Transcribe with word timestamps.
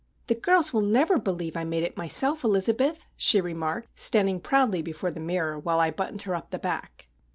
"The 0.25 0.33
girls 0.33 0.73
will 0.73 0.81
never 0.81 1.19
believe 1.19 1.55
I 1.55 1.63
made 1.63 1.83
it 1.83 1.95
myself, 1.95 2.43
Elizabeth," 2.43 3.05
she 3.15 3.39
remarked, 3.39 3.89
standing 3.99 4.39
proudly 4.39 4.81
before 4.81 5.11
the 5.11 5.19
mirror 5.19 5.59
while 5.59 5.79
I 5.79 5.91
buttoned 5.91 6.23
her 6.23 6.33
up 6.33 6.49
the 6.49 6.57
back. 6.57 7.05